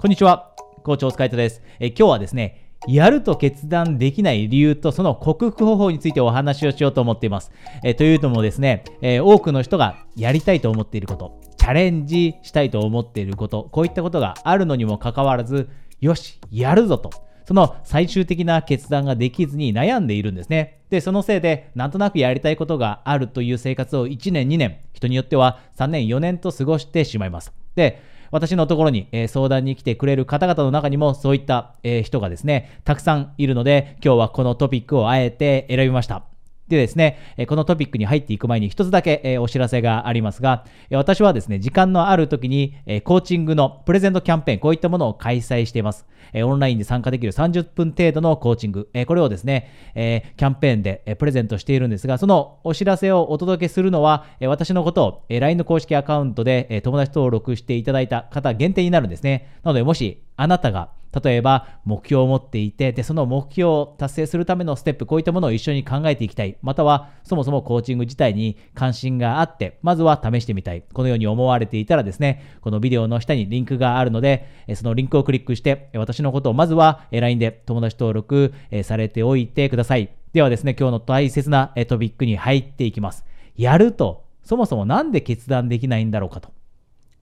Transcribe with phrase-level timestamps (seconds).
[0.00, 1.60] こんにちは、校長お疲れ様です。
[1.78, 7.52] え今日はですね、やると決断できない理由とその克服方法についてお話をしようと思っています。
[7.84, 15.68] えというのもですね、え多くの人がやりたいと思っていること、チャレンジしたいと思っていること、こういったことがあるのにもかかわらず、
[16.00, 17.10] よし、やるぞと。
[17.44, 20.80] その最終的な決断ができずに悩んでいるんですね。
[20.88, 27.52] で、そのせいで、なんとなくやりたいことがあるという生活を1年、2年、人によっては3年、4年と過ごしてしまいます。
[27.74, 28.00] で、
[28.30, 36.29] 私のところに、えー、相談に来てくれる方々の中にもそういった、えー、人がですね、たくさんいるので、今日はこのトピックをあえて選びました。
[36.70, 46.06] でですね、このトピックに入っていく前に一つだけお知らせがありますが、私はですね、時間のある時にコーチングのプレゼントキャンペーン、こういったものを開催しています。
[46.34, 59.48] オンラインで参加できる30分程度のコーチング、これをですね、キャンペーンでプレゼントしているんですが、そのお知らせをお届けするのは、私のことを LINE の公式アカウントで友達登録していただいた方限定になるんですね。
[59.64, 60.90] なので、もしあなたが
[61.22, 66.56] 例えば目標を持っていて、で、その目標を達成するためのステップ、こういったものを一緒に考えていきたい。
[66.62, 70.82] または、そもそもコーチング自体に関心があって、まずは試してみたい。
[70.92, 80.10] このように思われていたらですね、このビデオの下にリンクがあるので、そのリンクをクリックして、私のことをまずは LINE で友達登録されておいてください。
[80.32, 83.24] ではですね、今日の大切なトピックに入っていきます。
[83.56, 86.50] やると、そもそもなんで決断できないんだろうかと。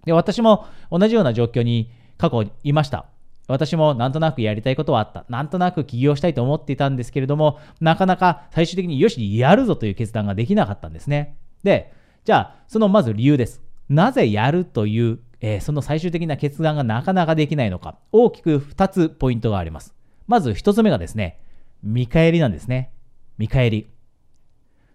[0.04, 3.06] で、私も同じような状況に過去いました。
[3.48, 5.24] 私もなんとなくやりたいことはあった。
[5.28, 11.36] なんとなく起業したいと思っていたんですけれども、なかなか最終的によし、やるぞという決断ができなかったんですね。
[11.64, 11.92] で、
[12.24, 13.62] じゃあ、そのまず理由です。
[13.88, 17.96] なぜやるという、えー、その最終的な決断がなかなかできないのか。
[18.12, 19.94] 大きく2つポイントがあります。
[20.26, 21.40] まず1つ目がですね、
[21.82, 22.92] 見返りなんですね。
[23.38, 23.88] 見返り。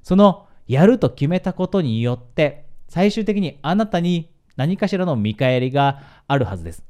[0.03, 6.83] そのやると決めたことによって、最終的にあなたに何かしらの見返りがあるはずです。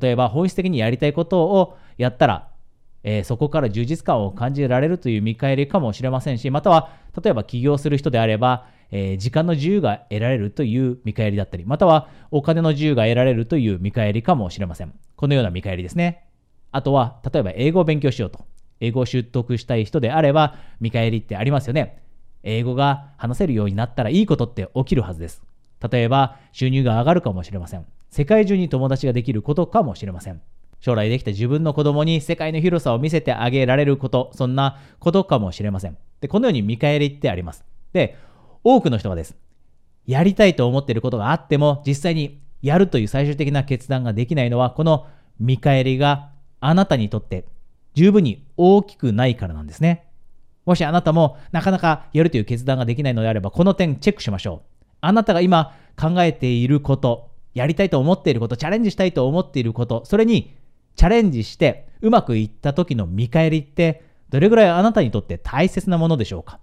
[0.00, 2.48] 例えば本質的にやりたいことをやったら、
[3.04, 6.90] えー、そこから充実感を感じられるという見返りかもしれませんし、または
[7.22, 14.94] 例えば起業する人であれば、えー、時間の自由が得られるという見返りだったり、またはお金の自由が得られるという見返りかもしれません。
[15.16, 16.24] このような見返りですね。
[16.70, 18.44] あとは、例えば英語を勉強しようと。
[18.80, 22.02] 英語を習得したい人であれば、見返りってありますよね。
[22.42, 25.42] 英語が話せるようになったらいいことって起きるはずです。
[25.90, 27.86] 例えば、収入が上がるかもしれません。
[28.10, 30.40] 世界中に友達ができることかもしれません。
[30.80, 35.96] 将来できた自分の子供に世界の広さを見せてあげられること、そんなことかもしれません。
[36.20, 37.64] で、このように見返りってあります。
[37.92, 38.16] で、
[38.64, 39.36] 多くの人はです。
[40.06, 45.06] やりたいと思っていることがあっても、実際にやるという最終的な決断ができないのは、この
[45.38, 46.30] 見返りが
[46.60, 47.44] あなたにとって
[47.94, 50.04] 十分に大きくないからなんですね。
[50.66, 54.77] もしあなたもなかなかやるという決断ができないのであれば、この点チェックしましょう。
[55.00, 60.56] あなたが今考えていること、やりたいと思っていること、チャレンジしたいと思っていること、それに
[60.96, 66.60] チャレンジしてうまくいった時の見返りってどれぐらいあなたにとって大切なものでしょうか？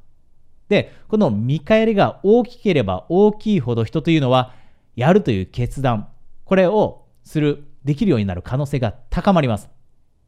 [0.69, 4.53] で、この見返りが大きければ大きいほど人というのは
[4.95, 6.07] やるという決断、
[6.43, 9.69] これをする、できるようになる可能性が高まります。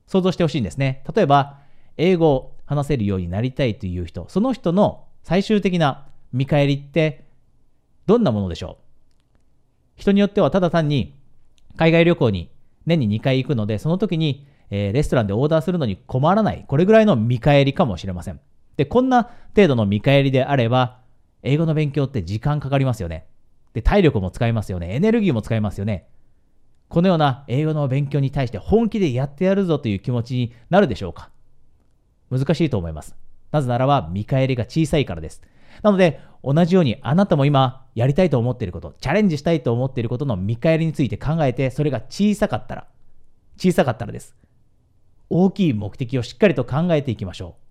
[0.08, 1.04] 想像してほしいんですね。
[1.16, 1.60] 例えば、
[1.98, 7.27] 英語を話せるようになりたいという人、その人の最終的な見返りって
[8.08, 8.78] どんなものでしょ
[9.98, 10.02] う？
[10.02, 11.14] 人によってはただ単に
[11.76, 12.50] 海外旅行に
[12.86, 16.66] 年に2回行くので、その時に、えー、レストランでオーダーするのに困らない。
[16.68, 18.40] これぐらいの見返りかもしれません。
[18.78, 21.00] で、こんな程度の見返りであれば、
[21.44, 23.28] 英語の勉強って時間かかりますよね。
[23.74, 24.96] で、体力も使いますよね。
[24.96, 26.08] エネルギーも使いますよね。
[26.90, 31.30] このような英語の勉強に対して本気でやってやるぞという気持ちになるでしょうか？
[32.32, 33.16] 難しいと思います。
[33.52, 35.42] なぜならば見返りが小さいからです。
[35.84, 42.88] なので、同じようにあなたも今やりたいと思っていること、チャレンジしたいと思っていることの見返りについて考えて、それが小さかったら、
[43.58, 44.36] 小さかったらです。
[45.30, 47.68] 大きい目的をしっかりと考えていきましょう。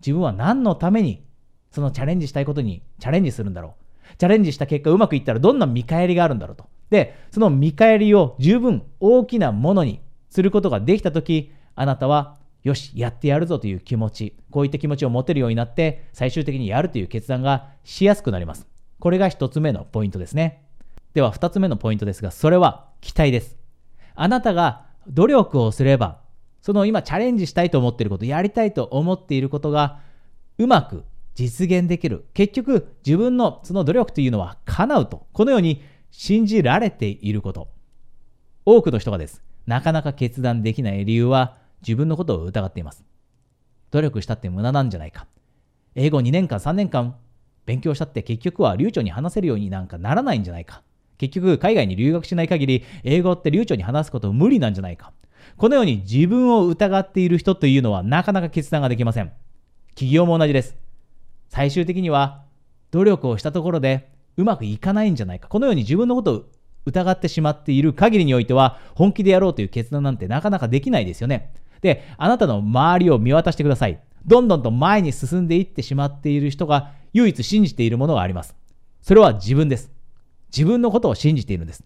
[0.00, 1.24] 自分は何のために
[1.70, 4.16] そのチャレンジしたいことにチャレンジするんだろう。
[4.16, 6.66] チャレンジした結果うまくいったらどんな見返りがあるんだろうと。
[6.90, 18.66] で、その見返りを十分大きなものにすることができたとき、あなたはよし、やってやるぞという気持ち、こういった気持ちを持てるようになって、最終的にやるという決断がしやすくなります。
[18.98, 20.64] これが一つ目のポイントですね。
[21.12, 23.58] では二つ目のポイントですが、それは期待です。
[24.14, 26.20] あなたが努力をすれば、
[26.62, 30.00] その今チャレンジしたいと思っていること、やりたいと思っていることが
[30.56, 32.24] うまく実現できる。
[32.32, 37.68] 結局、自分のその努力というのは叶うと、このように信じられていること。
[38.64, 39.42] 多くの人がです。
[39.66, 43.04] なかなか決断できない理由は、自分のことを疑っています。
[43.90, 45.26] 努力したって無駄なんじゃないか。
[45.94, 47.16] 英語2年間3年間
[47.66, 50.82] 勉強したって結局は流暢に話せるようになんかならないんじゃないか。
[51.18, 55.12] 結局、海外に留学しない限り、英語って流暢に話すこと無理なんじゃないか。
[55.56, 59.32] このように自分を疑っている人というのはなかなか決断ができません。
[59.90, 60.76] 企業も同じです。
[61.48, 62.42] 最終的には、
[62.90, 65.48] 努力をしたところでうまくいかないんじゃないか。
[65.48, 66.44] このように自分のことを
[66.86, 71.52] 疑ってしまっている限りにおいては、本気でやろうという決断なんてなかなかできないですよね。
[71.84, 74.00] で、あなたの周りを見渡してください。
[74.24, 78.56] どんどんと前に進んでいってしまっている人が唯一信じているものがあります。
[79.02, 79.92] それは自分です。
[80.50, 81.84] 自分のことを信じているんです。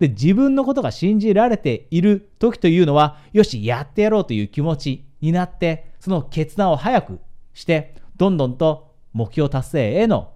[0.00, 7.20] で、自分のことが信じられている時というのは、よし、やってやろうという気持ちになって、その決断を早く
[7.54, 10.32] して、どんどんと目標達成への、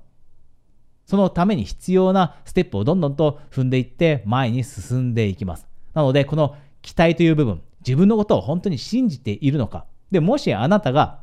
[1.05, 5.67] そのために必要なステップをどんどんと踏んでいって前に進んでいきます。
[5.95, 9.87] なので、この期待という部分、自分のことを本当に信じているのか。
[10.11, 11.21] で、もしあなたが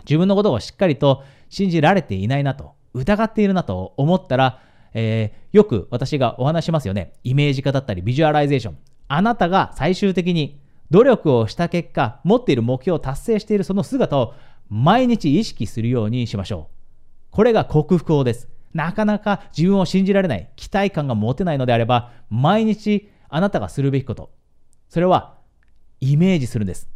[0.00, 4.60] 自分のことをしっかりと信じられていないなと、疑っているなと思ったら、
[4.94, 7.12] えー、よく私がお話しますよね。
[7.24, 8.78] イメージ化だったり、ビジュアライゼーション。
[9.08, 10.60] あなたが最終的に
[10.90, 14.34] 努力をした結果、持っている目標を達成しているその姿を
[14.68, 16.74] 毎日意識するようにしましょう。
[17.30, 18.48] これが克服法です。
[18.74, 24.30] なかなか自分を信じられない、期待感が持てないのであれば、毎日あなたがするべきこと。
[24.88, 25.37] それは、
[26.00, 26.88] イメージするんです。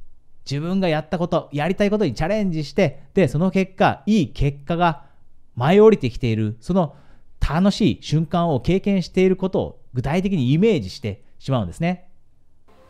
[0.50, 5.04] 自分がやったこと、やりたいことにチャレンジして、で、その結果、いい結果が
[5.54, 6.94] 舞い降りてきている、その
[7.40, 12.08] 楽しい瞬間を経験していることを具体的にイメージしてしまうんですね。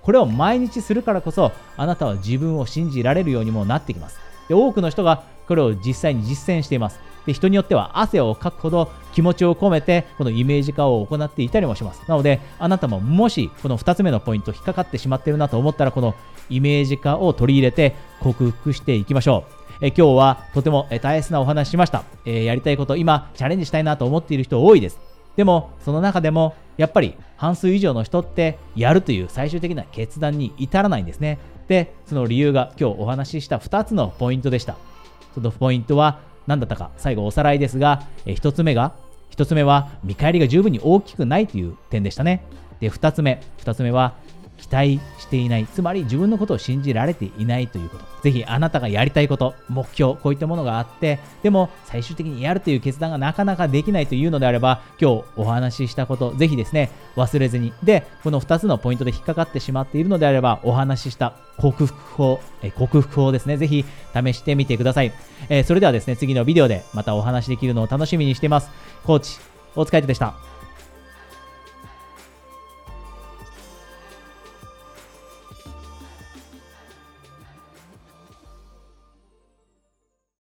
[0.03, 4.19] これを毎日するからこそ、あなたは自分を信じられるようにもなってきます。
[4.49, 7.01] で多くの人がこれを実際に実践しています。
[7.27, 12.03] で人によっては汗をかくほど気持ちを込めてこのイメージ化を行っていたりもします。
[12.09, 16.15] なので、あなたももしこの2つ目のポイント引っかかってしまってるなと思ったら、この
[16.51, 19.63] イメージ化を取り入れて克服していきましょう。
[19.85, 25.01] え今日はとても大切なお話しました、えやりたいこと、今チャレンジしたいなと思っている人多いです。
[25.37, 31.39] でも、その中でも、やっぱり半数以上の人ってやるという最終的な決断に至らないんですね。
[31.69, 34.77] で、その理由が今日お話しした2つのポイントでした。
[35.35, 38.93] そのポイントは何だったか、最後おさらいですが、え1つ目が、
[39.31, 42.45] 1つ目は見返りが十分に大きくないという点でしたね。
[42.81, 44.15] で、2つ目、2つ目は
[44.73, 48.05] 待していない、つまり自分のことを信じられていないということ。
[48.23, 57.73] ぜひあなたがやりたいこと、目標、こういったものがあって、でも最終的にやるという決断がなかなかできないというのであれば、今日お話ししたこと、ぜひですね、忘れずに。
[57.83, 63.85] で、この2つのポイントで引っかかってしまっているのであれば、お話しした克服法、え克服法ですね、ぜひ
[64.15, 65.13] 試してみてください。
[65.49, 68.71] えー、それではですね、次のビデオでまたお話しできるのを楽しみにしています。
[69.05, 69.39] コーチ、
[69.77, 70.35] 大塚愛でした。